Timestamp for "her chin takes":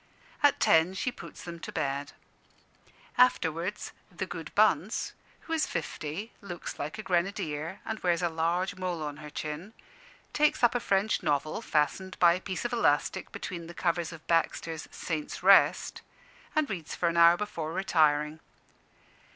9.17-10.63